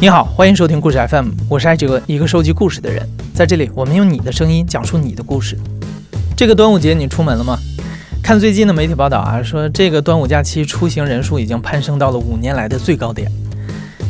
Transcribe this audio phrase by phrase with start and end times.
[0.00, 3.08] 你好，欢迎收听故事 FM，我是艾哲，一个收集故事的人。
[3.32, 5.56] 在这里，我们用你的声音讲述你的故事。
[6.36, 7.56] 这个端午节你出门了吗？
[8.20, 13.30] 看最近的媒体报道啊，说这个端午假期出行人数已经攀升到了五年来的最高点。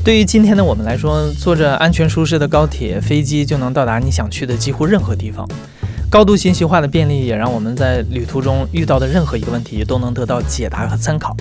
[0.02, 5.46] 对于今天的我们来说，坐着安全舒适的高铁、飞机就能到达你想去的几乎任何地方。
[6.14, 11.36] 高度信息化的便利也让我们在旅途中遇到的任何一个问题都能得到解答和参考。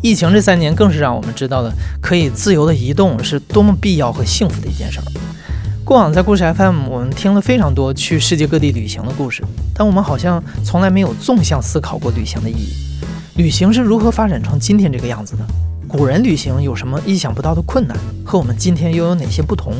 [0.00, 1.70] 疫情这三年更是让我们知道了
[2.00, 5.04] 可以自由的移动是多么必要和幸福的一件事儿。
[5.84, 9.44] 过往在故事 FM，我们听了非常多去世界各地旅行的故事，
[9.74, 12.72] 但我们好像从来没有纵向思考过旅行的意义。
[13.36, 15.44] 旅行是如何发展成今天这个样子的？
[15.86, 17.94] 古人旅行有什么意想不到的困难？
[18.24, 19.74] 和我们今天又有哪些不同？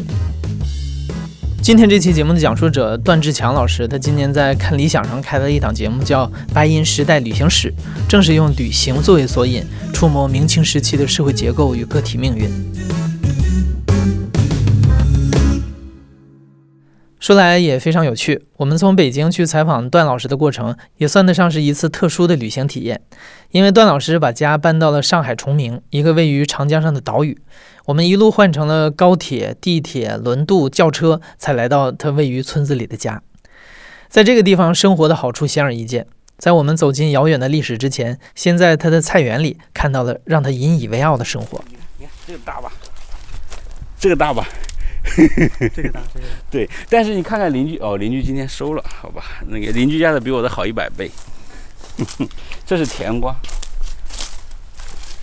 [1.63, 7.69] 今天这期节目的讲述者段志强老师，他今年在看理想上开了一档节目，叫《白银时代旅行史》，
[8.09, 9.63] 正是用旅行作为索引，
[9.93, 12.49] 触摸明清时期的社会结构与个体命运。
[17.21, 23.03] 说来也非常有趣，我们从北京去采访段老师的过程，也算得上是一次特殊的旅行体验。
[23.51, 27.39] 因为段老师把家搬到了上海崇明，一个位于长江上的岛屿。
[27.85, 33.23] 我们一路换乘了高铁、地铁、轮渡、轿车，才来到他位于村子里的家。
[34.09, 36.07] 在这个地方生活的好处显而易见。
[36.39, 41.63] 在我们走进遥远的历史之前，先在他的菜园里看到了让他引以为傲的生活。
[41.99, 42.73] 你看这个大吧，
[43.99, 44.49] 这个大吧。
[45.75, 49.25] 这个大，这个对，但是你看看邻居哦，邻居今天收了，好吧？
[49.49, 51.11] 那个邻居家的比我的好一百倍。
[52.65, 53.35] 这是甜瓜，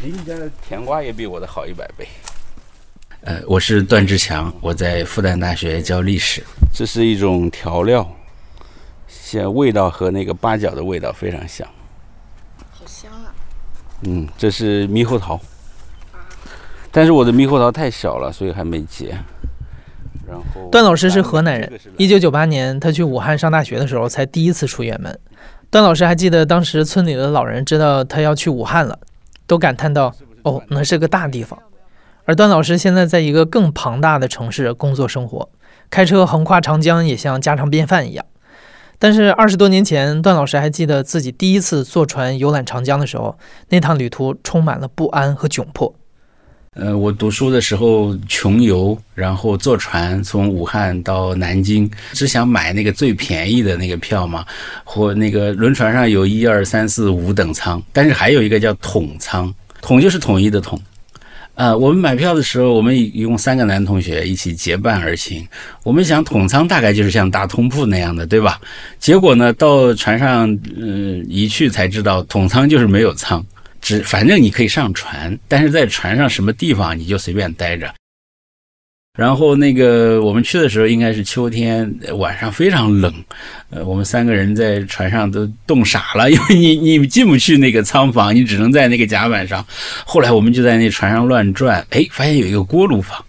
[0.04, 2.08] 邻居家的甜瓜也比我的好一百倍。
[3.22, 6.44] 呃，我是段志强，我在复旦大学教历史。
[6.72, 8.08] 这是一种调料，
[9.08, 11.68] 像味道和那个八角的味道非常像。
[12.70, 13.34] 好香啊！
[14.04, 15.40] 嗯，这是猕猴桃，
[16.92, 19.18] 但是我的猕猴桃太小了，所以还没结。
[20.72, 21.72] 段老师是河南人。
[21.98, 25.18] 一九九八年，他去武汉上大学的时候，才第一次出远门。
[25.70, 29.00] 段老师还记得，当时村里的老人知道他要去武汉了，
[29.46, 31.60] 都感叹道：“哦，那是个大地方。”
[32.26, 35.50] 而段老师现在在一个更庞大的城市工作生活，
[35.90, 38.26] 开车横跨长江也像家常便饭一样。
[39.00, 43.38] 但是二十多年前，段老师还记得自己第一次坐船游览长江的时候，
[43.70, 45.94] 那趟旅途充满了不安和窘迫。
[46.80, 54.46] 呃，我读书的时候穷游，然后坐船从武汉到南京，只想买那个最便宜的那个票嘛。
[54.84, 59.52] 或那个轮船上有一二三四五等舱，但是还有一个叫统舱，
[59.82, 60.80] 统就是统一的统。
[61.56, 65.44] 呃，我们买票的时候，我们一共三个男同学一起结伴而行。
[65.82, 68.62] 我们想统舱大概就是像大通铺那样的，对吧？
[69.00, 73.44] 结果呢，到船上嗯一去才知道，统舱就是没有舱。
[73.88, 77.90] 只反正你可以上船，但是在船上什么地方你就随便待着。
[79.18, 83.14] 然后那个我们去的时候应该是秋天，晚上非常冷，
[83.70, 89.66] 呃，我们三个人在船上都冻傻了，因为你你进不去那个舱房，你只能在那个甲板上。
[90.06, 93.24] 后来我们就在那船上乱转，哎，发现有一个锅炉房，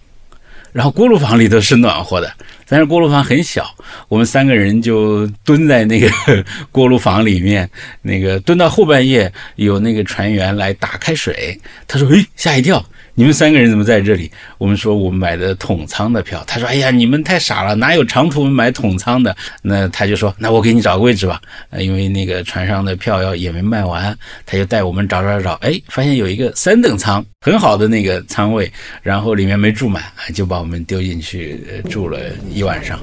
[0.72, 2.32] 然后锅炉房里头是暖和的。
[2.68, 3.74] 但是锅炉房很小，
[4.08, 6.08] 我们三个人就蹲在那个
[6.70, 7.68] 锅炉房里面，
[8.02, 12.84] 那个蹲到后半夜，有那个船员来打开水，他说：“诶，吓一跳。”
[13.18, 14.30] 你们三个人怎么在这里？
[14.58, 16.40] 我们说我们买的统舱的票。
[16.46, 21.42] 他说：“哎呀，你们太傻了，哪有长途买统舱的？”那他就说：“那我给你找个位置吧。”，
[21.78, 28.70] 因为那个船上的票要也没卖完，他就带我们找找找，哎，发现有一个三等舱，很好的那个舱位，
[29.02, 30.00] 然后里面没住满，
[30.32, 32.20] 就把我们丢进去住了
[32.58, 32.98] 一晚上。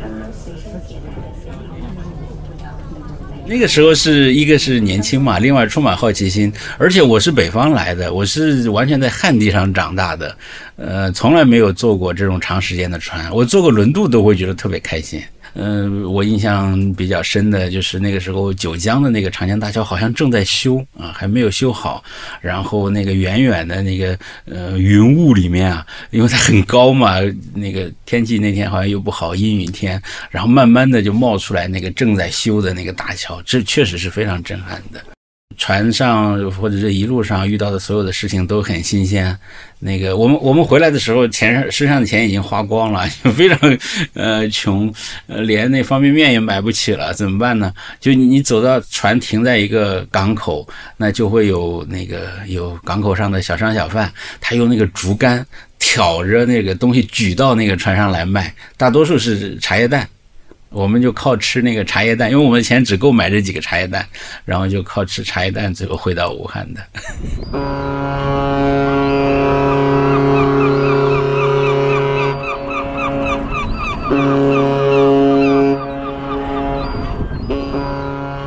[3.48, 10.36] 那个时候是一个是年轻嘛，另外充满好奇心，而且我是北方来的，我是完全在旱地上长大的，
[10.78, 15.22] 呃，从来没有坐过这种长时间的船，我坐个轮渡都会觉得特别开心。
[15.56, 22.04] 嗯，我印象比较深的就是那个时候九江的那个长江大桥好像正在修啊，还没有修好。
[22.42, 27.16] 然后那个远远的那个呃云雾里面啊，因为它很高嘛，
[27.54, 35.15] 那个天气那天好像又不好，阴雨天，然后慢慢的就冒出来那个正在修的那个大桥，这确实是非常震撼的。
[35.58, 39.38] 船上或者这一路上遇到的所有的事情都很新鲜。
[39.80, 43.06] 那个我们我们回来的时候，钱身上的钱已经花光了，
[43.36, 43.78] 非常
[44.14, 44.92] 呃穷，
[45.28, 47.72] 连那方便面也买不起了，怎么办呢？
[48.00, 50.68] 就你走到船停在一个港口，
[50.98, 55.46] 那就会有那个有港口上的小商小贩，他用那个竹竿
[55.78, 60.08] 挑着那个东西举到那个船上来卖，大多数是茶叶蛋。
[60.76, 64.06] 我们就靠吃那个茶叶蛋，因为我们钱只够买这几个茶叶蛋，
[64.44, 66.82] 然后就靠吃茶叶蛋，最后回到武汉的。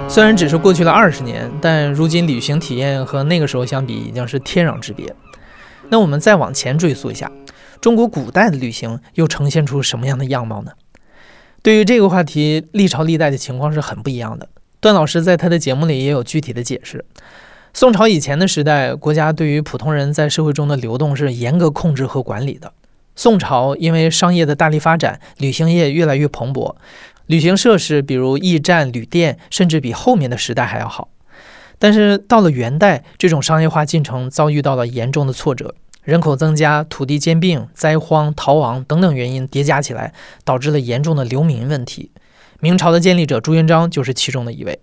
[0.07, 5.17] 虽然只是过去了二十年，但如今旅行体验和那个时候相比已经是天壤之别。
[5.89, 7.33] 那我们再往前追溯一下，
[7.81, 10.73] 中国古代的旅行又呈现出什么样的样貌呢？
[11.63, 14.49] 对于这个话题，历朝历代的情况是很不一样的。
[14.81, 17.05] 段老师在他的节目里也有具体的解释。
[17.75, 22.73] 宋朝以前的时代，国家对于普通人在社会中的流动是严格控制和管理的。
[23.17, 26.75] 宋朝因为商业的大力发展，旅行业越来越蓬勃。
[27.27, 31.09] 旅行设施，比如驿站、旅店，甚至比后面的时代还要好。
[31.79, 35.75] 但是到了元代，这种商业化进程遭遇到了严重的挫折，
[36.09, 42.11] 人口增加、土地兼并、灾荒、逃亡等等原因叠加起来，导致了严重的流民问题。
[42.61, 44.81] 明朝的建立者朱元璋就是其中的一位。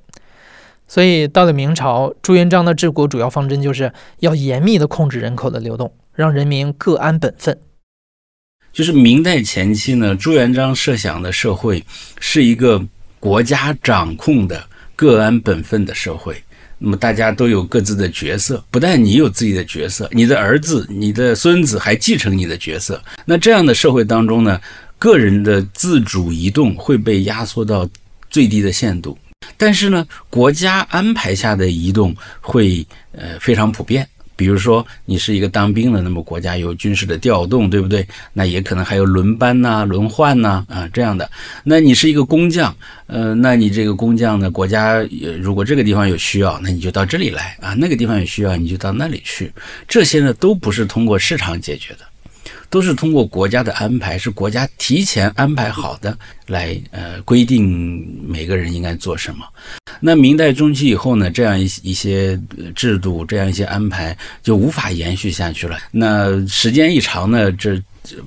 [0.87, 7.59] 所以到了明朝，朱元璋的治国主要方针就是要严密地控制人口的流动，让人民各安本分。
[8.71, 11.83] 就是明代前期呢，朱元璋设想的社会
[12.19, 12.79] 是一个
[13.19, 14.63] 国家掌控的、
[14.95, 16.39] 各安本分的社会。
[16.77, 23.01] 那么大家都有各自的角色，不但你有自己的角色，你的儿子、你的孙子还继承你的角色。
[23.25, 24.59] 那这样的社会当中呢，
[24.99, 27.87] 个人的自主移动会被压缩到
[28.29, 29.17] 最低的限度，
[29.57, 34.07] 但是呢，国家安排下的移动会呃非常普遍。
[34.35, 38.05] 比如说，你是一个当兵的，那么国家有军事的调动，对不对？
[38.33, 41.29] 那也可能还有轮班呐、轮换呐啊这样的。
[41.63, 42.75] 那你是一个工匠，
[43.07, 45.01] 呃，那你这个工匠呢，国家
[45.39, 49.51] 如果这个地方有需要，那你就到这里来啊；那个地方有需要，你就到那里去。
[49.87, 51.99] 这些呢，都不是通过市场解决的。
[52.69, 56.17] 都是通过国家的安排，是国家提前安排好的，
[56.47, 59.45] 来呃规定每个人应该做什么。
[59.99, 62.39] 那明代中期以后呢，这样一一些
[62.75, 65.77] 制度，这样一些安排就无法延续下去了。
[65.91, 67.81] 那时间一长呢，这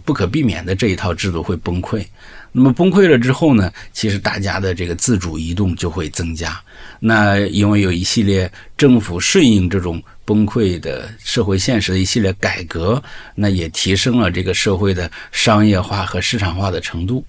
[0.05, 2.05] 不可避免的这一套制度会崩溃。
[2.51, 6.59] 那么崩溃了之后呢，其实大家的这个自主移动就会增加。
[6.99, 10.03] 那因为有一系列政府顺应这种。
[10.29, 13.03] 崩溃的社会现实的一系列改革，
[13.37, 17.25] 那也提升了这个社会的商业化和市场化的程度。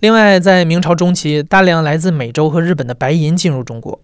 [0.00, 3.98] 另外，在明朝中期，大量来自美洲和日本的白银进入中国。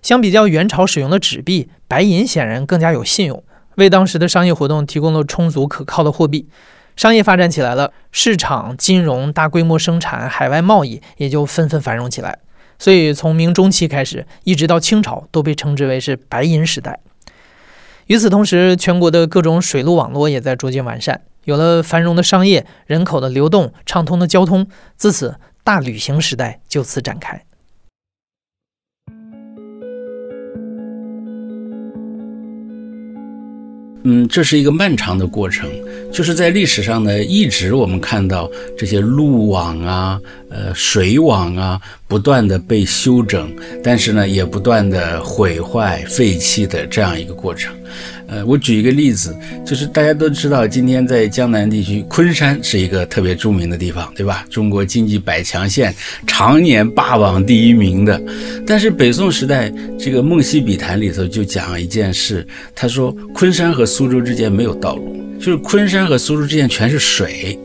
[0.00, 6.48] 相比较元朝使用的纸币，白银显然更加有信用，为当时的商业活动提供了充足可靠的货币。
[6.96, 12.38] 商业发展起来了，市场、金融、大规模生产、海外贸易也就纷纷繁荣起来。
[12.78, 17.00] 所以，从明中期开始，一直到清朝，都被称之为是白银时代。
[18.06, 24.66] 与此同时，全国的各种水路网络也在逐渐完善，有了繁荣的商业、人口的流动、畅通的交通，
[24.96, 27.44] 自此，大旅行时代就此展开。
[34.04, 35.68] 嗯，这是一个漫长的过程，
[36.12, 40.20] 就是在历史上呢，一直我们看到这些路网啊、
[40.50, 47.72] 呃水网啊，不断的被修整，但是呢，也不断的毁坏、废弃的这样一个过程。
[48.28, 49.34] 呃，我举一个例子，
[49.64, 54.44] 就是大家都知道，今天在江南地区，昆山是一个特别著名的地方，对吧？
[54.50, 55.94] 中国经济百强县，
[56.26, 58.22] 常年霸榜第一名的。
[58.66, 67.58] 但是北宋时代，这个《梦溪笔谈》里头就讲一件事，他说昆山和苏州之间没有道路，就是昆山和苏州之间全是水。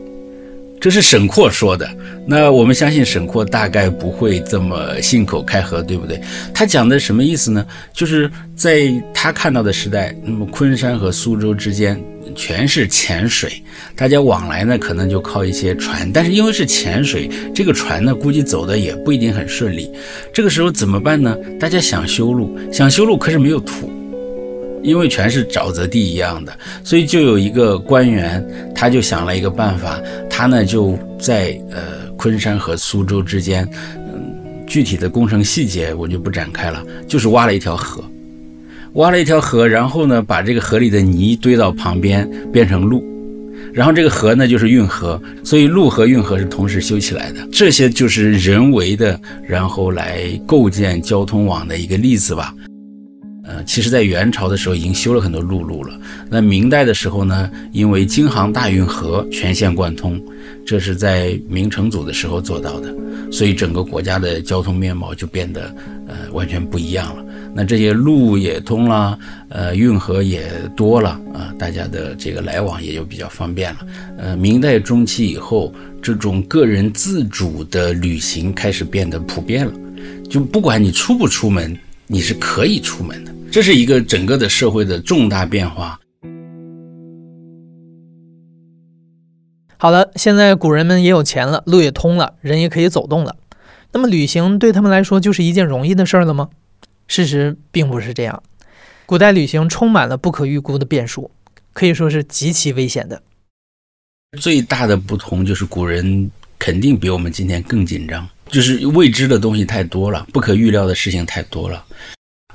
[0.84, 1.88] 这是沈括说的，
[2.26, 6.20] 那我们相信沈括大概不会这么信口开河，对不对？
[6.52, 7.66] 他讲的什么意思呢？
[7.94, 11.98] 就是在他看到的时代，那么昆山和苏州之间
[12.36, 13.64] 全是浅水，
[13.96, 19.90] 大家往来呢可能就靠一些船，但是因为是浅水，这个船呢估计走的也不一定很顺利。
[20.34, 21.34] 这个时候怎么办呢？
[21.58, 23.90] 大家想修路，想修路，可是没有土。
[24.84, 29.98] 因为全是沼泽地一样的，所以就有一个官员，他就想了一个办法，
[30.28, 34.22] 他呢就在呃昆山和苏州之间，嗯，
[34.66, 38.04] 具体的工程细节我就不展开了，就是挖了一条河，
[38.92, 43.02] 挖了一条河，然后呢把这个河里的泥堆到旁边变成路，
[43.72, 52.54] 然后这个河呢就是运河，所以路和运河是同时修起来的，这些就是人为的，然后来构建交通网的一个例子吧。
[53.46, 55.94] 呃，其实，在元朝的时候已经修了很多陆路了。
[56.30, 60.20] 那明代的时候呢，因为京杭大运河全线贯通，
[60.64, 62.94] 这是在明成祖的时候做到的，
[63.30, 65.74] 所以整个国家的交通面貌就变得
[66.08, 67.22] 呃完全不一样了。
[67.56, 69.16] 那这些路也通了，
[69.48, 73.86] 呃，运河也多了啊，大家的这个来往也就比较方便了。
[74.18, 75.72] 呃，明代中期以后，
[76.02, 79.72] 这种个人自主的旅行开始变得普遍了，
[80.28, 85.98] 就不管你出不出门，你是可以出门的，这是一个整个的社会的重大变化。
[89.76, 93.36] 好了，现在古人们也有钱了，路也通了，人也可以走动了，
[93.92, 96.50] 那么旅行对他们来说就是一件容易的事儿了吗？
[97.06, 98.42] 事实并不是这样，
[99.04, 101.30] 古代旅行充满了不可预估的变数，
[101.72, 103.22] 可以说是极其危险的。
[104.38, 111.84] 最大的不同就是古人肯定比我们今天更紧张，就是未知的东西太多了，不可预料的事情太多了。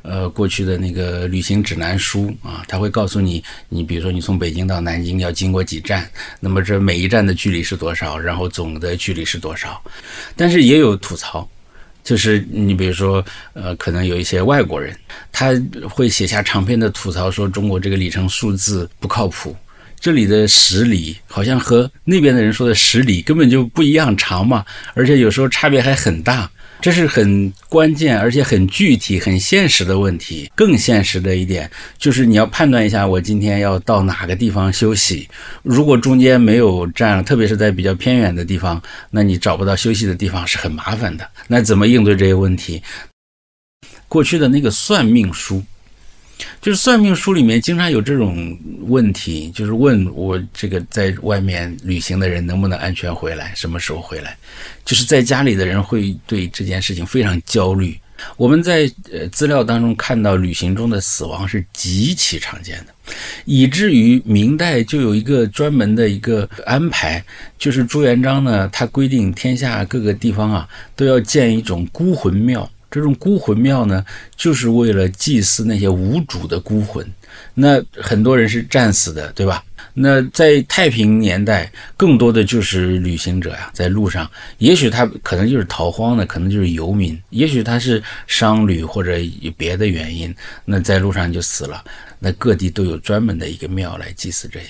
[0.01, 9.83] 呃，过去的那个旅行指南书啊，他会告诉你，你比如说你从北京到南京要经过几站，那么这每一站的距离是多少，然后总的距离是多少。
[10.37, 11.45] 但是也有吐槽。
[12.01, 14.97] 就是你比如说，呃，可能有一些外国人，
[15.33, 15.51] 他
[15.89, 19.53] 会写下长篇的吐槽，说中国这个里程数字不靠谱，
[19.99, 26.49] 这里的十里好像和那边的人说的十里根本就不一样长嘛，而且有时候差别还很大。
[26.81, 30.49] 这是很关键，而且很具体、很现实的问题。
[30.55, 35.27] 更现实的一点就是，你要判断一下，我今天要到哪个地方休息。
[35.61, 41.29] 如果中间没有站，特别是在比较偏远的地方，那你找不到休息的地方是很麻烦的。
[41.47, 42.81] 那怎么应对这些问题？
[44.07, 45.61] 过去的那个算命书。
[46.61, 54.37] 就是算命书里面经常有这种问题，就是问我这个在外面旅行的人能不能安全回来，什么时候回来？
[54.85, 57.97] 就是在家里的人会对这件事情非常焦虑。
[58.35, 62.93] 我们在呃资料当中看到，旅行中的死亡是极其常见的，
[63.45, 67.23] 以至于明代就有一个专门的一个安排，
[67.57, 70.67] 就是朱元璋呢，他规定天下各个地方啊
[70.97, 72.69] 都要建一种孤魂庙。
[72.91, 74.05] 这种孤魂庙呢，
[74.35, 77.05] 就是为了祭祀那些无主的孤魂。
[77.53, 79.63] 那很多人是战死的，对吧？
[79.93, 84.29] 那在太平年代，更多的就是旅行者呀，在路上，
[84.59, 91.83] 也许他可能就是逃荒的，可能就是游民，也许他是商旅或者有别的原因，那在路上就死了。
[92.19, 94.67] 那各地都有专门的一个庙来祭祀这些。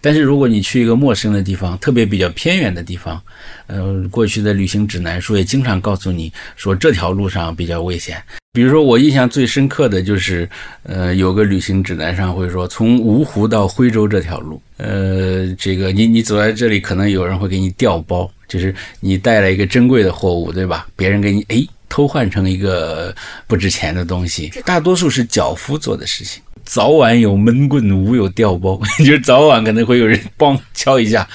[0.00, 3.20] 但是如果你去一个陌生的地方，特别比较偏远的地方，
[3.66, 8.22] 呃，过去的旅行指南书也经常告诉你说这条路上比较危险。
[8.52, 10.48] 比如说我印象最深刻的就是，
[10.82, 20.86] 呃，有个旅行指南上会说，从芜湖到徽州这条路，呃，这个你你走在这里，可能有人会给你调包，就是你带了一个珍贵的货物，对吧？
[20.94, 23.14] 别人给你哎偷换成一个
[23.46, 26.42] 不值钱的东西，大多数是脚夫做的事情。
[26.64, 31.28] 早晚有闷棍，无有调包， 就是早晚可能会有人帮敲一下，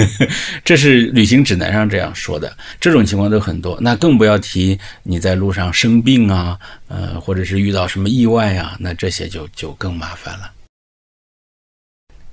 [0.64, 2.56] 这是旅行指南上这样说的。
[2.80, 10.50] 这种情况都很多，那更不要提你在路上生病啊，呃，或者是遇到什么意外啊，那这些就就更麻烦了。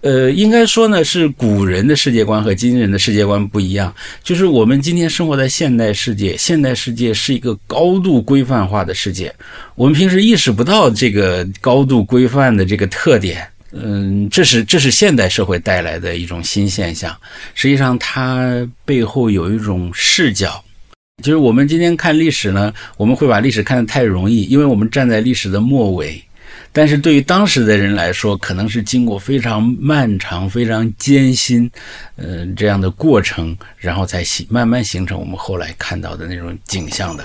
[0.04, 3.96] 呃，应该说呢，是古人的世界观和今人的世界观不一样。
[4.22, 9.34] 就是我们今天生活在现代世界，现代世界是一个高度规范化的世界，
[9.76, 13.48] 我们平时意识不到这个高度规范的这个特点。
[13.72, 17.16] 嗯，这是这是现代社会带来的一种新现象。
[17.56, 20.62] 实际上，它背后有一种视角，
[21.24, 26.22] 就是我们今天看历史呢，我们会把历史看得太容易，因为我们站在历史的末尾。
[26.76, 31.70] 但是对于当时的人来说，可能是经过非常漫长、非常艰辛，
[32.16, 37.24] 嗯，这样的过程，然后才形慢慢形成我们后来看到的那种景象的。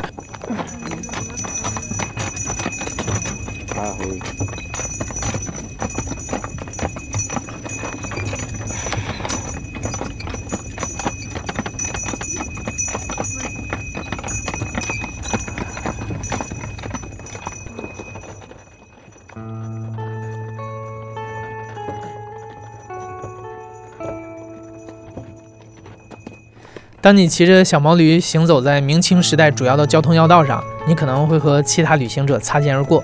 [27.08, 33.02] 当你骑着小毛驴行走在明清时代主要的交通要道上，你可能会和其他旅行者擦肩而过。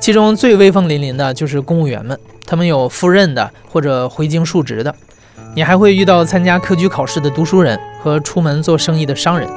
[0.00, 4.92] 其中最威风凛凛的就是公务员们，他们有赴任的或者回京述职的。
[5.54, 9.48] 你还会遇到参加科举考试的读书人和出门做生意的商人。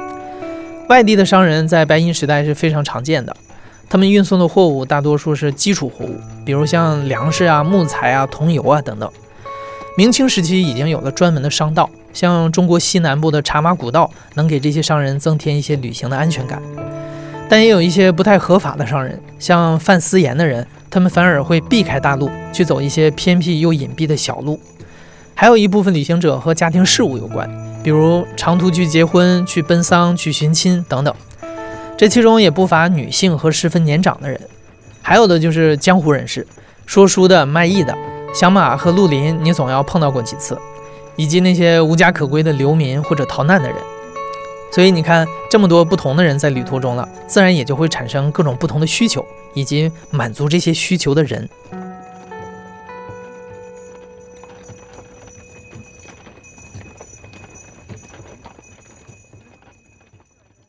[0.88, 3.36] 外地的商人在白银时代是非常常见的，
[3.88, 6.14] 他们运送的货物大多数是基础货物，
[6.46, 9.10] 比如像粮食啊、木材啊、桐油啊等等。
[9.96, 11.90] 明清时期已经有了专门的商道。
[12.12, 16.60] 像中国西南部的茶马古道，能给这些商人增添一些旅行的安全感。
[17.48, 24.58] 但也有一些不太合法的商人，像贩私盐的人，他们反而会避开大路，去走一些偏僻又隐蔽的小路。
[25.34, 27.50] 还有一部分旅行者和家庭事务有关，
[27.82, 31.14] 比如长途去结婚、去奔丧、去寻亲等等。
[31.98, 34.40] 这其中也不乏女性和十分年长的人，
[35.02, 36.46] 还有的就是江湖人士，
[36.86, 37.94] 说书的、卖艺的，
[38.34, 40.56] 响马和绿林，你总要碰到过几次，
[41.16, 43.78] 以及那些无家可归的流民或者逃难的人。
[44.72, 49.22] 所以你看，这么多不同的人在旅途中了，自然也就会产生各种不同的需求，
[49.54, 51.48] 以及满足这些需求的人。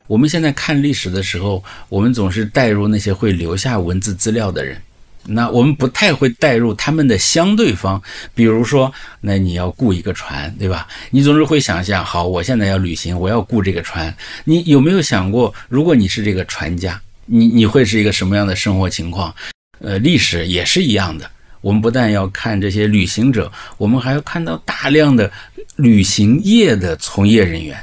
[0.06, 4.80] 我们现在看历史的时候，我们总是带入那些会留下文字资料的人，
[5.26, 8.02] 那我们不太会带入他们的相对方。
[8.34, 10.88] 比如说，那你要雇一个船，对吧？
[11.12, 14.14] 你总是会想象，好，我现在要旅行，我要雇这个船。
[14.44, 19.34] 你有没有想过，如果你是这个船家，你你会是一个什么样的生活情况？
[19.80, 21.30] 呃，历史也是一样的。
[21.62, 25.32] 我们不但要看这些旅行者，我们还要看到大量的
[25.78, 27.78] 旅行业的从业人员。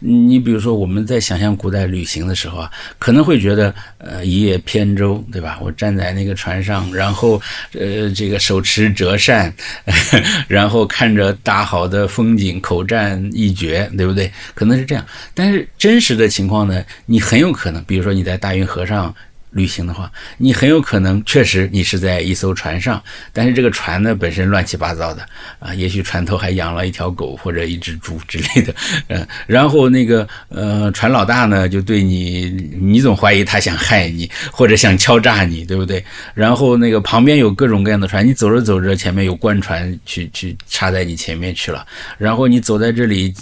[0.00, 5.58] 你比如说，我们在想象古代旅行的时候啊，可能会觉得，呃，一叶扁舟，对吧？
[5.62, 7.40] 我站在那个船上，然后，
[7.72, 9.52] 呃，这个手持折扇，
[10.48, 14.30] 然后看着大好的风景，口占一绝，对不对？
[14.54, 15.04] 可能是这样。
[15.34, 19.14] 但是真实的情况呢，你很有可能，比如说你在大运河上。
[19.56, 25.26] 旅行的话，你很有可能确实你是在一艘船上，但是这个船呢本身乱七八糟的
[25.58, 28.74] 啊，也许船头还养了一条狗或者一只猪之类的，
[29.08, 36.04] 嗯，然后那个呃船老大呢就对你，你总怀疑他想害你或者想敲诈你，对不对？
[36.34, 41.86] 然后那个旁边有各种各样的船，你走着走着前面有官船去去插在你前面去了，
[42.18, 43.32] 然后你走在这里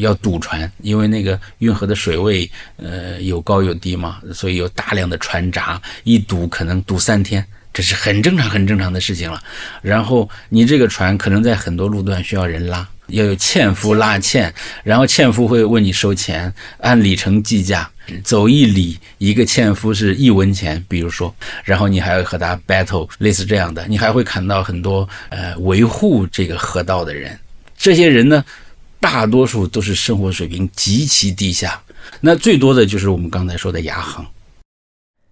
[0.00, 5.47] 要堵船，因为那个运河的水位呃有高有低嘛，所以有大量的船。
[5.50, 9.42] 闸一堵可能堵三天，这是很正常、很正常的事情了。
[9.82, 14.52] 然后你这个船可能在很多路段需要人拉，要有纤夫拉纤，
[14.84, 17.88] 然后纤夫会问你收钱，按里程计价，
[18.22, 27.38] 走一里一个纤夫是一文钱，比如说，然后你还要和他 battle，类似这样的，你还会看到很多呃维护这个河道的人，
[27.76, 28.44] 这些人呢，
[29.00, 31.80] 大多数都是生活水平极其低下，
[32.20, 34.26] 那最多的就是我们刚才说的牙行。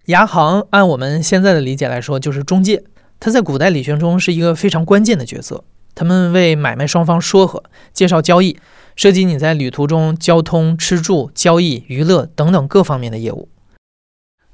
[0.06, 2.84] 牙行按我们现在的理解来说，就是中介。
[3.18, 5.64] 它在古代理学中是一个非常关键的角色。
[5.96, 8.56] 他们为买卖双方说和、介绍交易，
[8.94, 13.48] 涉及你在旅途中交通、吃住、交易、娱乐等等各方面的业务。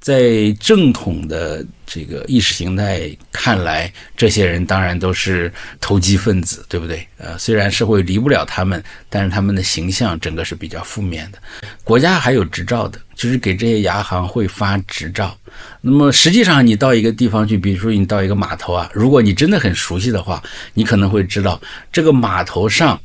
[0.03, 7.07] 在正统的这个意识形态看来，这些人当然都是投机分子，对不对？
[7.19, 11.38] 呃，虽然社会离不了他们，但是他们的形象整个是比较负面的。
[11.85, 15.38] 国家还有执照的，就是给这些牙行会发执照。
[15.81, 20.43] 那么实际上，你到一个地方去，比如说你到一个码头啊，如果你真的很熟悉的话，
[20.75, 21.62] 你可能会知道，
[21.93, 23.01] 这个码头上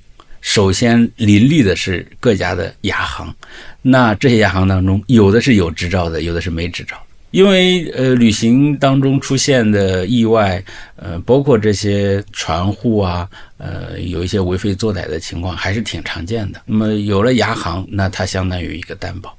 [0.48, 3.36] 首先林立的是各家的牙行。
[3.82, 6.96] 那这些牙行当中，有的是有执照的，有的是没执照。
[7.32, 10.64] 因为呃，旅行当中出现的意外，
[10.96, 16.62] 呃，包括这些船户啊，呃，有一些为非作歹的情况，还是挺常见的。
[16.66, 19.38] 那么有了牙行，那它相当于一个担保。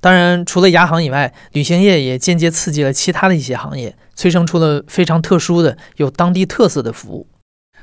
[0.00, 7.26] 当然，除了牙行以外，旅行业也间接刺激了其他的一些行业，催生出了非常特殊的、有当地特色的服务。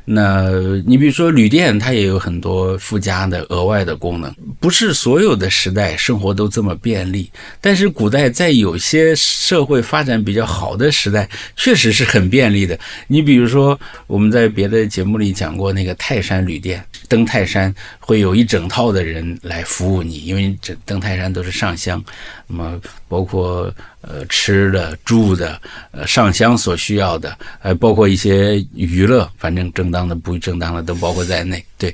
[0.05, 0.49] 那
[0.85, 4.33] 你比如说旅店，它也有很多附加的额外的功能。
[4.59, 12.79] 不是所有的时代生活都这么便利，但是古代在有些社会发展比较好的时代，确实是很便利的。
[13.07, 17.73] 你比如说，我们在别的节目里讲过那个泰山旅店，登泰山
[18.05, 22.03] 会有一整套的人来服务你，因为这登泰山都是上香，
[22.47, 23.73] 那么包括。
[24.07, 31.65] 呃，吃的、住的，呃，上香所需要的，还包括一些娱乐，反正正当的、不正当的都包括在内。
[31.75, 31.91] 对，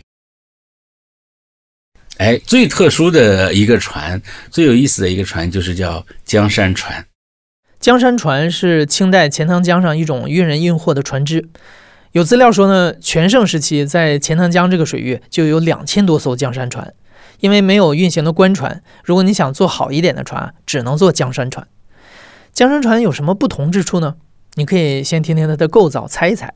[2.18, 7.02] 哎，最特殊的一个船，最有意思的一个船，就是叫江山船。
[7.80, 11.48] 江山船是清代钱塘江上一种运人运货的船只。
[12.12, 16.94] 有资料说呢，全盛时期在钱塘江这个水域就有两千多艘江山船。
[17.40, 21.68] 因为没有运行的官船，如果你想做好一点的船，只能做江山船。
[22.54, 24.18] 江山船有什么不同之处呢？
[24.54, 26.54] 你可以先听听它的构造，猜一猜。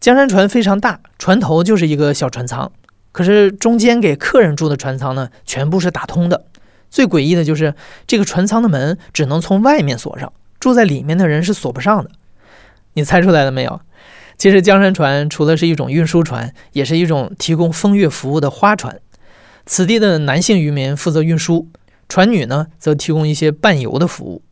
[0.00, 2.70] 江山船非常大，船头就是一个小船舱，
[3.12, 6.44] 可是中间给客人住的船舱呢，全部是打通的。
[6.90, 7.74] 最诡异的就是
[8.06, 12.10] 这个船舱的门只能从外面锁上，住在里面的人是锁不上的。
[12.92, 13.80] 你猜出来了没有？
[14.36, 19.00] 其实江山船除了是一种运输船，也是一种提供风月服务的花船。
[19.66, 21.68] 此地的男性渔民负责运输，
[22.08, 24.42] 船女呢则提供一些伴游的服务。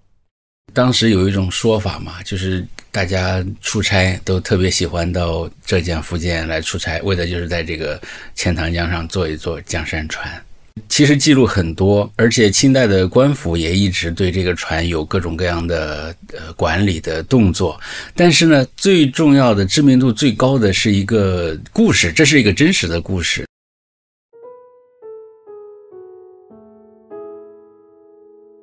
[0.72, 8.00] 当时有一种说法嘛，就是大家出差都特别喜欢到浙江、福建来出差，为的就是在这个
[8.34, 10.42] 钱塘江上坐一坐江山船。
[10.88, 17.80] 其实记录很多，而且清代的官府也一直对这个船有各种各样的呃管理的动作。
[18.14, 23.46] 但是呢，最重要的、知名度最高的是一个故事，这是一个真实的故事。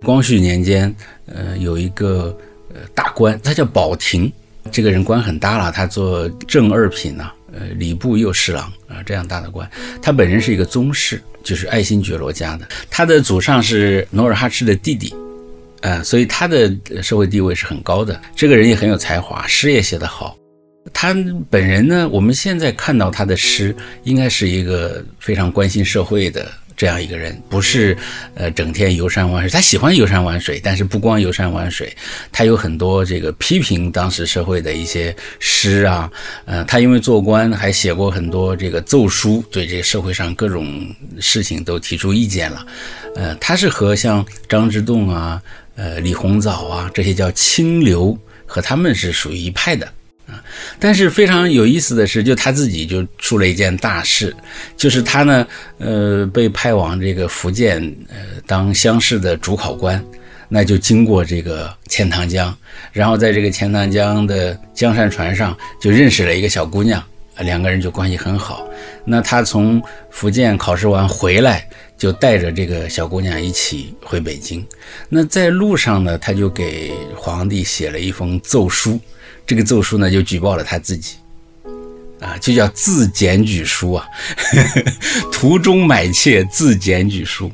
[0.04, 0.96] 光绪年间，
[1.26, 2.36] 呃，有一个
[2.74, 4.32] 呃大官，他叫宝廷，
[4.72, 9.70] 这个人官很大了，他做正二品呢，呃，礼部右侍郎啊，这样大的官。
[10.02, 15.14] 他本人是一个宗室，就是爱新觉罗家的，他的祖上是努尔哈赤的弟弟，
[15.82, 18.20] 啊，所以他的社会地位是很高的。
[18.36, 20.38] 这个人也很有才华，诗也写得好。
[20.94, 21.16] 他
[21.50, 26.50] 本人呢，我们现在看到他的诗，应该是一个非常关心社会的。
[26.80, 27.98] 这样一个人不是，
[28.36, 29.50] 呃，整天游山玩水。
[29.52, 31.94] 他喜欢游山玩水，但是不光游山玩水，
[32.32, 36.10] 他有很多这个批评当时社会的一些诗啊，
[36.46, 40.88] 呃，他因为做官还写过很多这个奏书，对这个社会上各种
[41.20, 42.66] 事情都提出意见了。
[43.18, 45.42] 呃，他是和像张之洞啊，
[45.76, 49.86] 呃，李鸿藻啊这些叫清流，和他们是属于一派的。
[50.80, 54.36] 但是非常有意思的是，就他自己就出了一件大事，
[54.78, 60.04] 就是他呢，呃，被派往这个福建，呃，当乡试的主考官，
[60.48, 62.56] 那就经过这个钱塘江，
[62.92, 67.04] 然后在这个钱塘江的江山船上就认识了一个小姑娘，
[67.40, 68.68] 两个人就关系很好。
[69.06, 74.66] 那他从福建考试完回来，就带着这个小姑娘一起回北京。
[75.10, 79.00] 那在路上呢，他就给皇帝写了一封奏书。
[79.50, 81.16] 这个奏书呢，就举报了他自己，
[82.22, 84.06] 啊，就叫自检举书啊，
[85.34, 87.52] 途中买妾自检举书。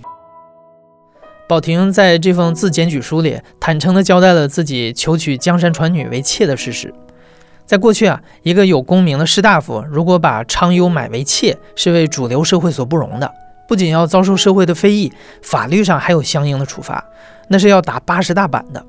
[1.47, 6.93] 宝婷在这封自检举书里，坦诚地交代了自己求娶江山传女为妾的事实。
[7.65, 13.33] 在过去啊，一个有功名的士大夫，如果把昌优买为妾，是为主流社会所不容的，
[13.69, 17.01] 不仅要遭受社会的非议，法律上还有相应的处罚，
[17.47, 18.85] 那是要打八十大板的。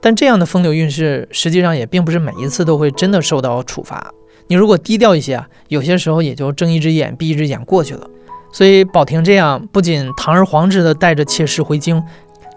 [0.00, 4.12] 但这样的风流韵事，实际上也并不是每一次都会真的受到处罚。
[4.46, 8.08] 你如果低调一些啊，有些时候也就睁一只眼闭一只眼过去了。
[8.52, 12.02] 所以宝婷这样不仅堂而皇之的带着妾室回京，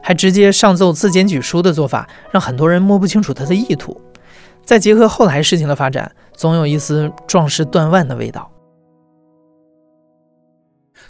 [0.01, 3.99] 还直接上奏自检举书的做法，让很多人摸不清楚他的意图。
[4.63, 8.49] 再结合后来事情的发展，总有一丝壮士断腕的味道。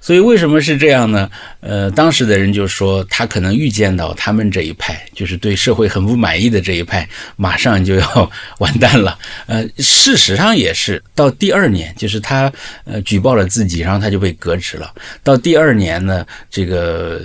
[0.01, 1.29] 所以为什么是这样呢？
[1.59, 9.17] 呃，当时的人就说他可能预见到他们这一派，就是对社会很不满意的这一派，马上就要完蛋了。
[9.45, 12.51] 呃，事实上也是，到第二年，就是他
[12.83, 14.91] 呃举报了自己，然后他就被革职了。
[15.23, 17.21] 到第二年呢，这个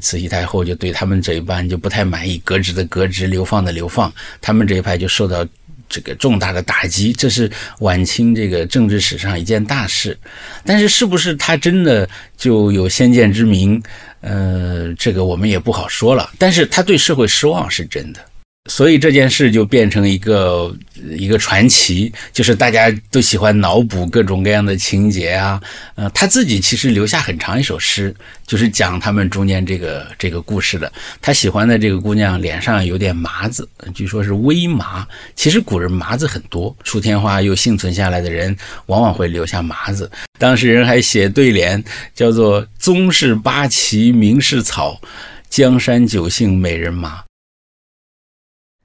[0.00, 5.44] 慈禧太后就对他们这一班就不太满意，革职的革职，流放的流放，他们这一派就受到。
[5.90, 7.50] 这个重大的打击，这是
[7.80, 10.16] 晚清这个政治史上一件大事。
[10.64, 13.82] 但是，是不是他真的就有先见之明？
[14.22, 16.30] 呃，这个我们也不好说了。
[16.38, 18.20] 但是他对社会失望是真的。
[18.68, 20.74] 所以这件事就变成一个
[21.16, 25.60] 一个传奇，就是大家都喜欢脑补各种各样的情节啊。
[25.94, 28.14] 呃，他自己其实留下很长一首诗，
[28.46, 30.92] 就是讲他们中间这个这个故事的。
[31.22, 35.06] 他喜欢的这个姑娘脸上有点麻子，据说是微麻。
[35.34, 38.54] 其实古人麻子很多，楚天花又幸存下来的人
[38.86, 40.08] 往往会留下麻子。
[40.38, 41.82] 当事人还写对联，
[42.14, 45.00] 叫做“宗室八旗名士草，
[45.48, 47.22] 江山九姓美人麻”。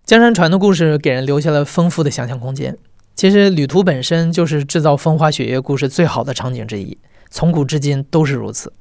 [0.06, 2.78] 江山传的故事给人留下了丰富的想象空间。
[3.16, 6.96] 其实旅途本身就是制造风花雪月故事最好的场景之一，
[7.32, 8.72] 从古至今都是如此。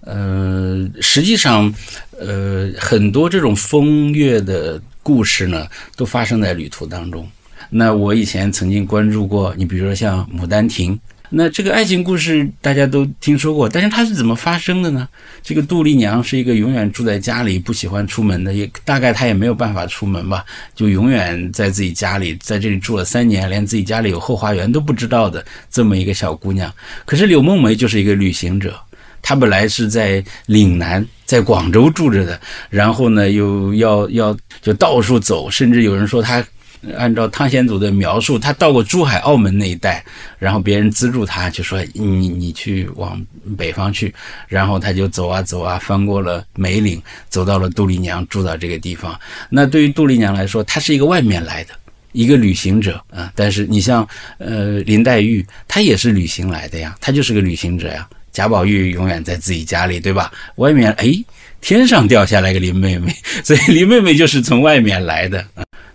[0.00, 1.70] 呃，实际上，
[2.18, 7.28] 呃，很多这种风月的故事呢，都发生在旅途当中。
[7.68, 10.96] 那我以前曾经关注过，你比如说像《牡丹亭》。
[11.32, 15.08] 那这个爱情故事大家都听说过，但是它是怎么发生的呢？
[15.44, 26.72] 这个杜丽娘是一个永远住在家里、不喜欢出门的，也大概她也没有办法出门吧，就永远在自己家里，在这里住了三年，连自己家里有后花园都不知道的这么一个小姑娘。
[27.04, 28.74] 可是柳梦梅就是一个旅行者，
[29.22, 36.44] 她本来是在岭南，在广州住着的，然后呢又要要就到处走，甚至有人说她。
[36.96, 40.04] 按照汤显祖的描述，他到过珠海、澳门那一带，
[40.38, 43.20] 然后别人资助他，就说你你去往
[43.56, 44.14] 北方去，
[44.48, 49.18] 然后他就走啊走啊，翻过了梅岭，走到了杜丽娘住到这个地方。
[49.50, 51.74] 那对于杜丽娘来说，她是一个外面来的
[52.12, 53.32] 一个旅行者啊。
[53.34, 54.06] 但是你像
[54.38, 58.08] 呃林黛玉，她也是旅行来的呀，她就是个旅行者呀。
[58.32, 60.32] 贾宝玉永远在自己家里，对吧？
[60.56, 61.12] 外面哎。
[61.62, 63.14] 天上掉下来个林妹妹，
[63.44, 65.44] 所以林妹妹就是从外面来的。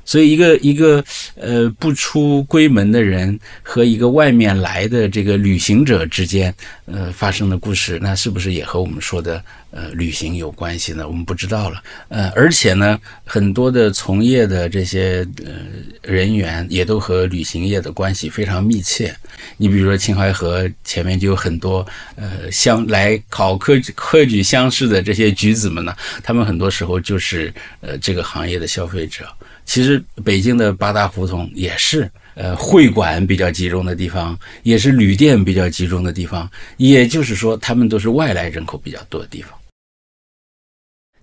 [0.06, 1.04] 所以一个一个
[1.36, 6.54] 呃不出闺门的人和一个外面来的这个旅行者之间
[6.86, 11.08] 呃发生的故事，那是不是也和我们说的呃旅行有关系呢？
[11.08, 11.84] 我们不知道了。
[12.10, 15.54] 呃，而且呢，很多的从业的这些呃
[16.02, 19.16] 人员也都和旅行业的关系非常密切。
[19.58, 29.26] 你比如说秦淮河前面就有很多呃相来考科科举乡试的这些举子们呢，他们很多时候就是呃这个行业的消费者。
[29.66, 36.50] 其实北京的八大胡同也是，呃，会馆比较集中的地方，也是旅店比较集中的地方。
[36.78, 39.52] 也就是说，他们都是外来人口比较多的地方。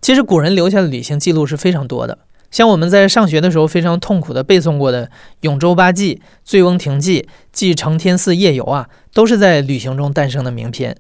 [0.01, 2.19] 其实古人留下的旅行记录是非常多的，
[2.51, 5.07] 像我们在上学的时候非常痛苦的背诵过的
[5.43, 7.21] 《永州八记》《醉翁亭记》
[7.53, 10.97] 《记承天寺夜游》啊，都是在旅行中诞生的名篇。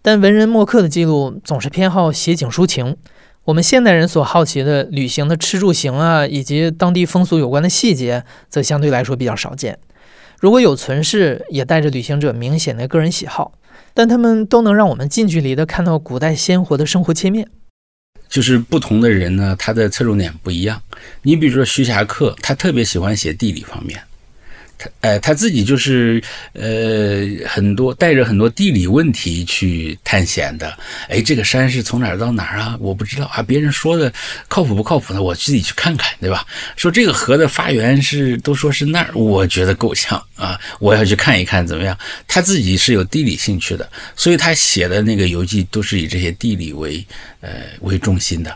[0.00, 2.96] 但文人墨客的记录总是偏好写景抒情。
[3.46, 9.78] 我们现代人所好奇的旅行的吃住行啊，以及当地风俗有关的细节，则相对来说比较少见。
[10.40, 13.52] 如果有存世，也带着旅行者明显的个人喜好，
[13.94, 17.48] 但他们都能让我们近距离的看到古代鲜活的生活切面。
[18.28, 20.82] 就是不同的人呢，他的侧重点不一样。
[21.22, 24.02] 你比如说徐霞客，他特别喜欢写地理方面。
[24.78, 30.76] 他哎，他自己就是呃，很多带着很多地理问题去探险的。
[31.08, 32.76] 哎，这个山是从哪儿到哪儿啊？
[32.80, 34.12] 我不知道啊，别人说的
[34.48, 35.22] 靠谱不靠谱呢？
[35.22, 36.46] 我自己去看看，对吧？
[36.76, 41.96] 说这个河的发源是都说是那儿，我觉得够呛啊，我要去看一看怎么样？
[42.28, 47.04] 他自己是有地理兴趣的，所以他写的那个游记都是以这些地理为
[47.40, 48.54] 呃为中心的。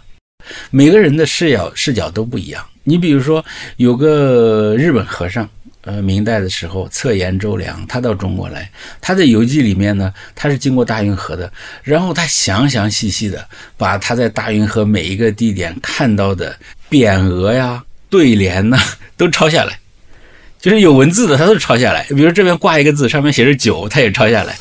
[0.71, 2.65] 每个人的视角视角都不一样。
[2.83, 3.45] 你比如说，
[3.77, 5.49] 有个日本和尚。
[5.83, 11.51] 呃，明代的时候，侧颜周良，他到中国来，他的游记里面呢，他是经过大运河的，
[11.83, 16.55] 然后他详详细细的把他在大运河每一个地点看到的
[16.91, 18.79] 匾额呀、对联呐，
[19.17, 19.80] 都抄下来。
[20.61, 22.05] 就是有文字的，他都抄下来。
[22.11, 24.55] 比如这边挂一个字，上面写着酒，他也抄下来。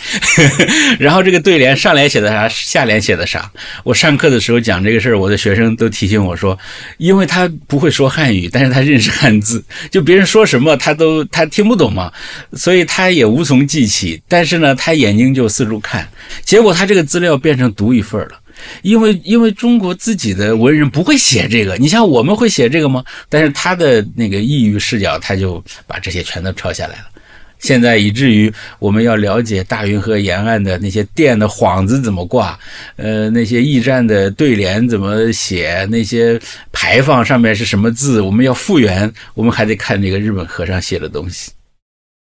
[0.98, 3.52] 然后这个对联上联写的啥，下联写的啥。
[3.84, 6.58] 我上课的时候讲这个事儿，我的学生都提醒我说，
[6.98, 12.12] 因为他不会说汉语，但是他认识汉字，就别人说什么他都他听不懂嘛，
[12.54, 14.22] 所以他也无从记起。
[14.28, 16.08] 但是呢，他眼睛就四处看，
[16.46, 18.40] 结果他这个资料变成独一份了。
[18.82, 23.04] 因为因为中国自己的文人不会写这个，你像我们会写这个吗？
[23.28, 27.06] 但是他的那个异域视角，他就把这些全都抄下来了。
[27.60, 32.58] 现在以至于我们要了解大运河沿岸的那些店的幌子怎么挂，
[32.96, 36.40] 呃，那些驿站的对联怎么写，那些
[36.72, 41.52] 牌坊上面是什么字，我们要复原，我们还得看这个日本和尚写的东西。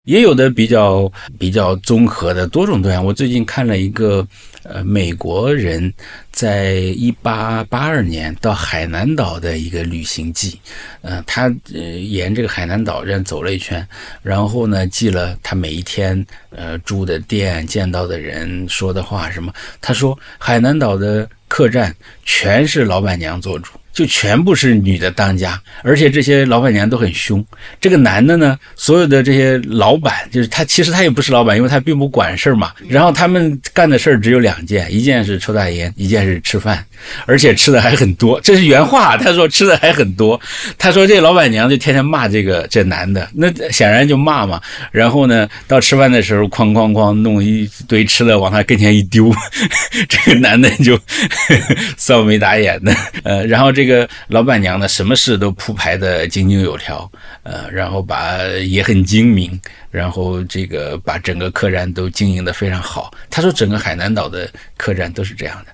[0.07, 3.05] 也有的比较比较综合的多种多样。
[3.05, 4.27] 我最近看了一个，
[4.62, 5.92] 呃，美国人
[6.31, 10.59] 在一八八二年到海南岛的一个旅行记，
[11.03, 13.87] 呃，他呃沿这个海南岛这样走了一圈，
[14.23, 19.53] 然后呢记了他每一天呃住的店、见到的人、说的话什么。
[19.81, 23.73] 他说海南岛的客栈全是老板娘做主。
[23.97, 27.43] 就全部是女的当家，而且这些老板娘都很凶。
[27.81, 32.75] 这个男的呢，所有的这些老板，就是他，其实他也不是老板，因为他并不管事儿嘛。
[32.91, 36.85] 然后他们干的事儿只有两件，一件是抽大烟，一件是吃饭，
[37.25, 38.39] 而且吃的还很多。
[38.43, 40.39] 这是原话，他说吃的还很多。
[40.77, 44.61] 他说这老板娘就天天骂这个这男的，那显然就骂嘛。
[44.93, 49.33] 然后呢，到吃饭的时候，哐哐哐弄一堆吃的往他跟前一丢，
[50.07, 51.01] 这个男的就
[51.97, 52.95] 臊眉打眼的。
[53.23, 53.86] 呃，然后这。
[53.87, 57.09] 这个老板娘呢，什么事都铺排的井井有条，
[57.44, 59.61] 呃，然后把也很精明，
[59.92, 63.14] 然后这个把整个客栈都经营的非常好。
[63.31, 65.70] 他说，整个海南岛的客栈都是这样的。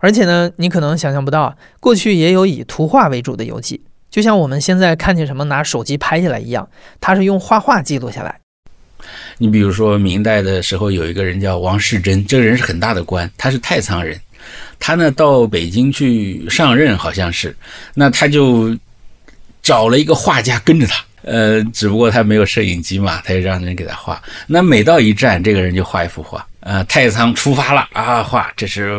[0.00, 3.80] 而且呢，你可能想象不到，过去也有以图画为主的游记，
[4.10, 6.68] 就像我们现在看见什么拿手机拍下来一样，
[7.00, 8.40] 他是用画画记录下来。
[9.38, 14.20] 你比如说明代的时候，有一个人叫王世贞，这个人是很大的官，他是太仓人。
[14.78, 17.56] 他呢到北京去上任，好像是，
[17.94, 18.76] 那他就
[19.62, 24.22] 找了一个画家跟着他，呃，只不过他没有摄影机嘛，他就让人给他画。
[24.46, 26.46] 那每到一站，这个人就画一幅画。
[26.62, 28.22] 呃，太仓出发了啊！
[28.22, 28.96] 画，这是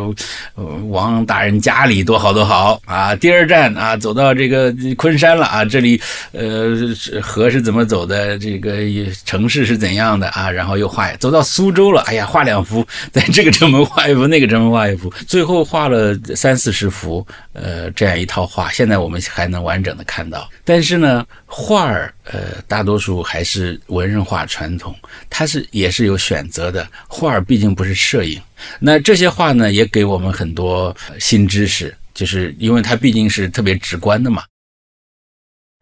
[0.89, 3.15] 王大人家里多好多好啊！
[3.15, 5.99] 第二站啊，走到这个昆山了啊，这里
[6.33, 6.75] 呃
[7.21, 8.37] 河是怎么走的？
[8.37, 8.79] 这个
[9.25, 10.51] 城市是怎样的啊？
[10.51, 20.49] 然后又画，走到苏州了，哎呀，画两幅，在这个城门画一幅，那个城门画一幅，最后画了三四十幅，呃，这样一套画，现在我们还能完整的看到。
[20.65, 24.95] 但是呢，画儿呃，大多数还是文人画传统，
[25.29, 27.39] 它是也是有选择的，画儿。
[27.39, 28.41] 毕竟不是摄影。
[28.79, 34.43] 那这些话呢，也给我们很多新知识，就是因为它毕竟是特别直观的嘛。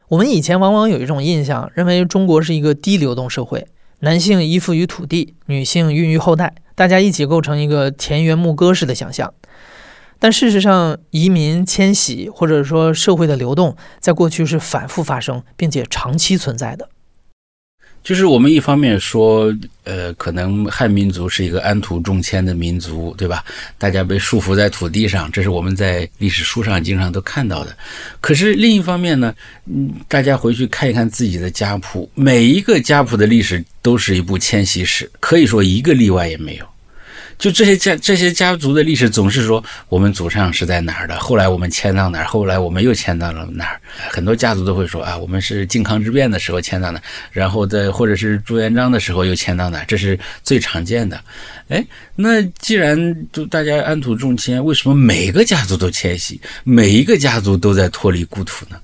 [0.10, 3.66] 我们以前往往有一种印象，认为中国是一个低流动社会，
[4.00, 9.34] 男性依附于土地，女性孕育后代，大家一起构成一个田园牧歌式的想象。
[10.22, 16.88] 但事实上，移民迁徙或者说社会的流动，在过去是反复发生，并且长期存在的。
[18.04, 19.52] 就是我们一方面说，
[19.84, 23.44] 呃，可能汉民族是一个安土重迁的民族，对吧？
[23.80, 27.76] 大家被束缚在土地上，这是我们在历史书上经常都看到的。
[28.20, 29.34] 可是另一方面呢，
[29.66, 36.71] 嗯，大家回去看一看自己的家谱，每一个家谱的历史都是一部迁徙史，可以说一个例外也没有。
[37.42, 43.82] 就这些家这些家族的历史，总是说我们祖上是在哪儿的，后来我们迁到哪儿，后来我们又迁到了哪儿。
[44.12, 47.02] 很多家族都会说啊，我们是靖康之变的时候迁到哪，
[47.32, 51.20] 然后在或者是朱元璋的时候又迁到哪，这是最常见的。
[51.70, 51.84] 哎，
[52.16, 58.78] 那既然就大家安土重迁，为什么每个家族都迁徙，每一个家族都在脱离故土呢？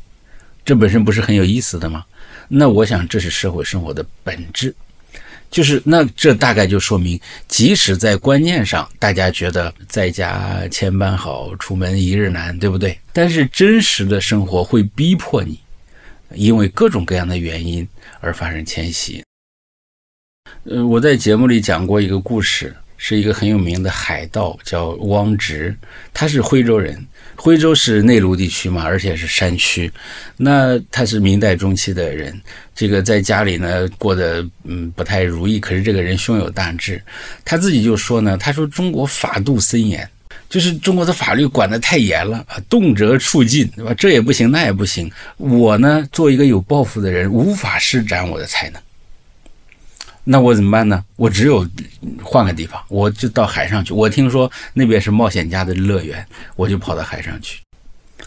[0.66, 2.04] 这本身不是很有意思的吗？
[2.48, 4.74] 那我想这是社会生活的本质。
[5.50, 12.98] 就是那，这大概就说明，即使在观念上，大家觉得在家千般好，出门一日难，对不对？
[13.14, 15.60] 但是真实的生活会逼迫你，
[16.34, 17.88] 因为各种各样的原因
[18.20, 19.24] 而发生迁徙。
[20.64, 22.76] 呃，我在节目里讲过一个故事。
[22.98, 25.76] 是一个很有名的海盗，叫汪直，
[26.14, 27.06] 他是徽州人。
[27.40, 29.92] 徽州是内陆地区嘛，而且是山区。
[30.38, 32.36] 那他是明代中期的人，
[32.76, 35.60] 这个在家里呢过得嗯不太如意。
[35.60, 37.00] 可是这个人胸有大志，
[37.46, 40.10] 他自己就说呢，他说中国法度森严，
[40.50, 43.94] 就是中国的法律管得太严了啊，动辄处禁，对吧？
[43.94, 45.10] 这也不行，那也不行。
[45.38, 48.82] 我呢，做一个有抱负的人，无法施展我的才能。
[50.30, 51.02] 那我怎么办呢？
[51.16, 51.66] 我只有
[52.22, 53.94] 换个地方，我就到海上去。
[53.94, 56.26] 我听说那边是冒险家的乐园，
[56.58, 57.60] 我就跑到海上去。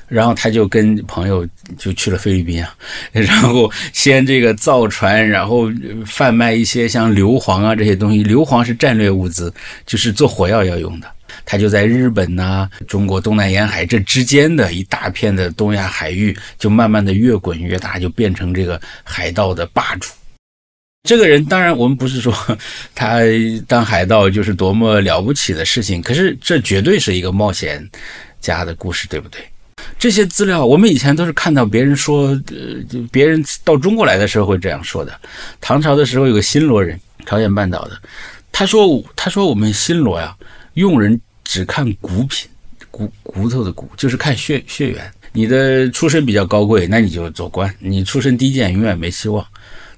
[0.08, 2.74] 然后他就跟朋友就去了菲律宾啊，
[3.12, 5.70] 然后先这个造船，然后
[6.06, 8.22] 贩卖一些像硫磺啊这些东西。
[8.22, 9.52] 硫磺是战略物资，
[9.84, 11.06] 就是做火药要用的。
[11.44, 20.10] 他就在日本呐、中国东南沿海这之间的一大片的东亚海域，就慢慢的越滚越大，就变成这个海盗的霸主。
[21.02, 22.32] 这个人当然，我们不是说
[22.94, 23.20] 他
[23.66, 27.88] 当海盗就是多么了不起的事情，可是这绝对是一个冒险
[28.40, 29.40] 家的故事，对不对？
[29.98, 35.18] 这些资料我们以前都是看到别人说，呃，别人到中国来的时候会这样说的。
[35.60, 37.98] 唐朝的时候有个新罗人，朝鲜半岛的，
[38.52, 40.36] 他说：“他说我们新罗呀，
[40.74, 42.46] 用人只看骨品，
[42.90, 45.10] 骨骨头的骨，就是看血血缘。
[45.32, 49.44] 你的出身比较高贵，那你就做官；你出身低贱，永远没希望。”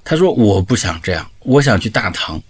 [0.03, 2.41] 他说：“我不想这样，我想去大唐。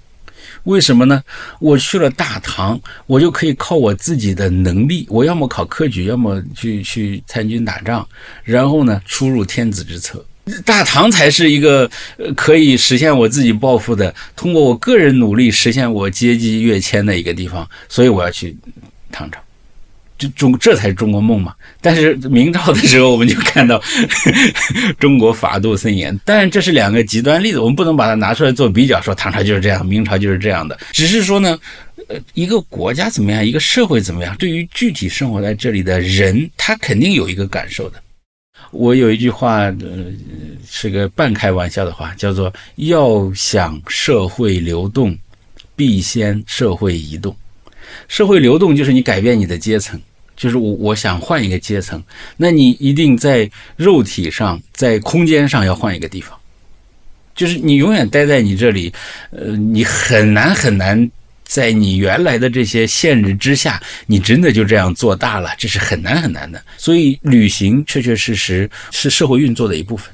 [0.63, 1.22] 为什么呢？
[1.60, 8.08] 我去了大唐，我就可以靠我自己的能力，我要么考科举，要么去去参军打仗，
[8.44, 10.24] 然后呢，出入天子之侧。
[10.66, 11.89] 大唐才是一个
[12.36, 17.70] 可以实现我自己抱负的，通过我个人努力实现我阶级跃迁的一个地方。
[17.88, 18.56] 所以我要去
[19.12, 19.39] 唐朝。”
[20.30, 21.54] 中这才是中国梦嘛！
[21.82, 23.82] 但是明朝的时候，我们就看到
[25.00, 26.18] 中国法度森严。
[26.26, 30.78] 但是这是两个极端例子，我们不能把它拿出来做比较，说唐朝就是这样，明朝就是这样的。
[30.92, 31.60] 只是说呢，
[32.08, 38.02] 呃，一个国家怎么样，一个社会怎么样，对于具体生活在这里的人，他肯定有一个感受的。
[38.72, 40.06] 我有一句话，呃，
[40.68, 45.16] 是个半开玩笑的话，叫做“要想社会流动，
[45.76, 47.36] 必先社会移动”。
[48.08, 50.00] 社会流动就是你改变你的阶层。
[50.36, 52.02] 就是我，我想换一个阶层，
[52.38, 56.38] 那你一定在肉体上、在空间上要换一个地方。
[57.36, 58.93] 就是你永远待在你这里，
[59.32, 61.10] 呃，你很难很难
[61.43, 66.63] 在你原来的这些限制之下，你真的就这样做大了，这是很难很难的。
[66.78, 70.13] 所以，旅行确确实实是社会运作的一部分。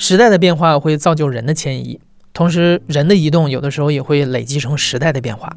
[0.00, 2.00] 时代的变化会造就人的迁移。
[2.38, 5.56] 同时，人的移动有的时候也会累积成时代的变化。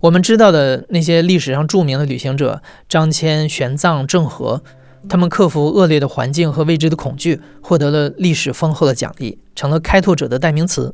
[0.00, 4.64] 我们知道的那些历史上著名的旅行者，张骞、玄奘、郑和，
[5.08, 10.92] 他们克服恶劣的环境和未知的恐惧，获得了历史丰厚的奖励，成了开拓者的代名词。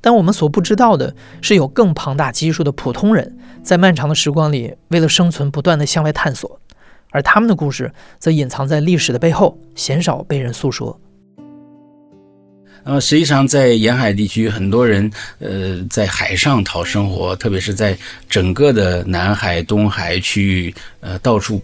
[0.00, 6.58] 但我们所不知道的是，有更庞大基数的普通人，在漫长的时光里，为了生存，不断地向外探索，
[7.10, 10.98] 而他们的故事则隐藏在历史的背后，鲜少被人诉说。
[12.84, 17.96] 那么实际上，在沿海地区，很多人呃在海上讨生活，特别是在
[18.28, 21.62] 整个的南海、东海区域，呃到处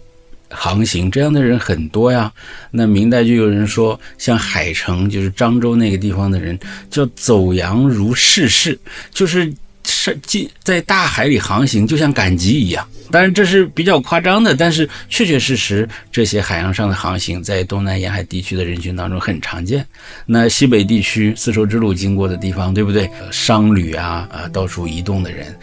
[0.49, 2.31] 航行，这样的人很多呀。
[2.71, 6.57] 那明代就有人说，像海城，就是漳州那个地方的人，
[6.89, 8.79] 叫走洋如世事，
[9.11, 9.51] 就是
[9.87, 12.87] 是进在大海里航行，就像赶集一样。
[13.09, 19.85] 当然这是比较夸张的，但是确确实实，这些海洋上的航行在东南沿海地区的人群当中很常见。
[20.25, 23.09] 那西北地区丝绸之路经过的地方，对不对？
[23.31, 25.57] 商旅啊啊，到处移动的人。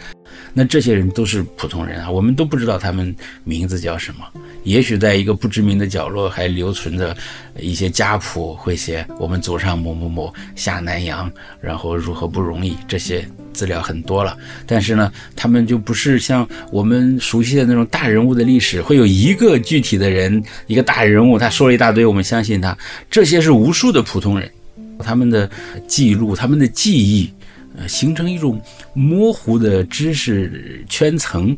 [0.57, 3.13] 那这些人都是普通人啊，我们都不知道他们
[3.43, 4.25] 名字叫什么。
[4.63, 7.15] 也许在一个不知名的角落还留存着
[7.59, 14.37] 一些家谱，会写我们祖上某某某下南洋，然后如何不容易，这些资料很多了。
[14.67, 22.77] 但是呢，他们就不是像我们熟悉的那种大人物的历史，会有一个具体的人，一个大人物，他说了一大堆，我们相信他。
[23.09, 24.51] 这些是无数的普通人，
[24.99, 25.49] 他们的
[25.87, 27.31] 记录，他们的记忆。
[27.77, 28.61] 呃，形成一种
[28.93, 31.57] 模糊的知识圈层，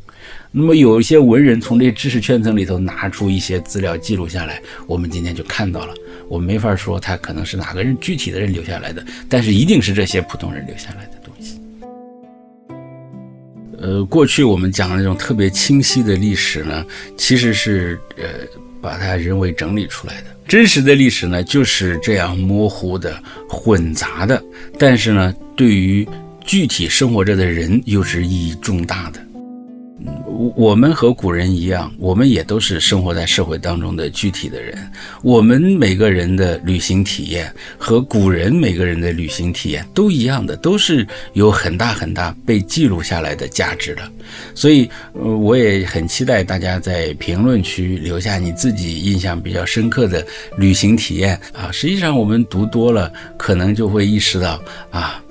[0.52, 5.94] 那么有一些文人从这知识圈层里头拿出一些资料记录下来，我们今天就看到了。
[6.28, 11.17] 我没法说他可能是哪个人具体的人留下来的，但是一定是这些普通人留下来的。
[13.80, 18.24] 呃，过去我们讲的那种特别清晰的历史呢，其实是呃
[18.82, 20.28] 把它人为整理出来的。
[20.48, 24.42] 真实的历史呢，就是这样模糊的、混杂的，
[24.80, 26.08] 但是呢，对于
[26.46, 29.20] 具体生活着的人，又是意义重大的。
[30.56, 34.78] 我们和古人一样，我们也都是生活在社会当中的具体的人。
[35.24, 44.02] 我们每个人的旅行体验和古人每个人的旅行体验都一样的，都是有很大很大被记录下来的价值的。
[44.54, 50.26] 所以，我也很期待大家在评论区留下你自己印象比较深刻的
[50.58, 51.72] 旅行体验啊。
[51.72, 55.24] 实际上，我们读多了，可能就会意识到啊。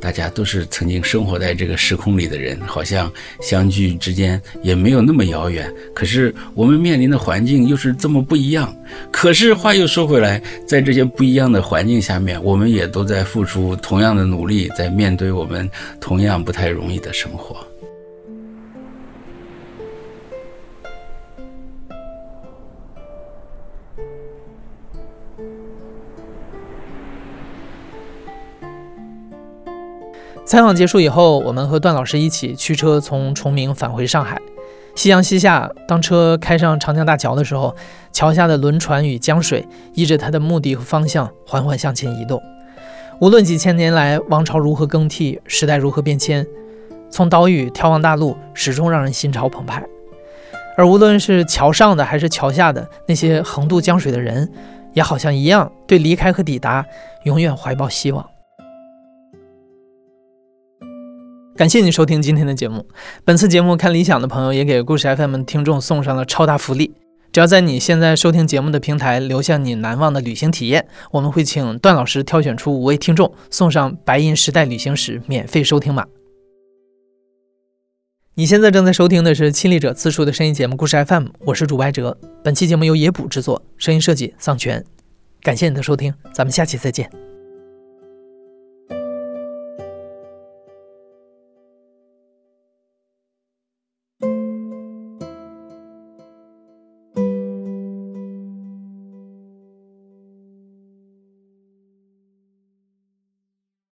[0.00, 5.72] 大家都是曾经生活在这个时空里的人，好像相聚之间也没有那么遥远。
[5.94, 8.74] 可是我们面临的环境又是这么不一样。
[9.10, 15.68] 可是话又说回来，在这些不一样的环境下面，我们也都在付出同样的努力，在面对我们
[16.00, 17.56] 同样不太容易的生活。
[30.46, 34.40] 采访结束以后，我们和段老师一起驱车从崇明返回上海。
[34.94, 37.74] 夕阳西下，当车开上长江大桥的时候，
[38.12, 42.40] 桥下的轮船与江水依着它的目的和方向缓缓向前移动。
[43.20, 46.46] 无论几千年来王朝如何更替，时代如何变迁，
[47.10, 49.84] 从岛屿眺望大陆，始终让人心潮澎湃。
[50.76, 54.48] 而无论是桥上的还是桥下的那些横渡江水的人，
[54.92, 56.86] 也好像一样，对离开和抵达
[57.24, 58.24] 永远怀抱希望。
[61.56, 62.86] 感谢你收听今天的节目。
[63.24, 66.92] 本次节目看理想的朋友也给故事 FM 听众送上了超大福利，
[67.32, 76.04] 只要在你现在收听节目的平台留下你难忘的旅行体验，我们会请段老师挑选出五位听众送上白银时代旅行史免费收听码。
[78.34, 82.18] 你现在正在收听的是亲历者自述的声音节目故事 FM，我是主白哲。
[82.44, 84.84] 本期节目由野捕制作，声音设计丧权。
[85.40, 87.10] 感谢你的收听，咱们下期再见。